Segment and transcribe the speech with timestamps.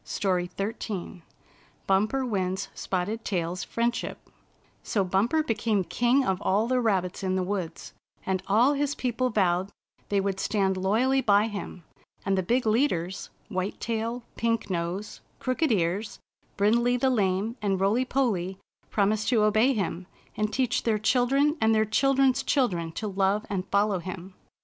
[0.03, 1.21] STORY XIII
[1.85, 4.17] BUMPER WINS SPOTTED TAIL's FRIENDSHIP
[4.81, 7.93] So Bumper became king of all the rabbits in the woods,
[8.25, 9.69] and all his people vowed
[10.09, 11.83] they would stand loyally by him,
[12.25, 16.17] and the big leaders— ^White Tail, Pink Nose, Crooked Ears,
[16.57, 18.57] Brindley the Lame and Roily Polly—
[18.89, 23.45] promised to obey him, and teach their children and their children's chil dren to love
[23.51, 24.33] and follow him.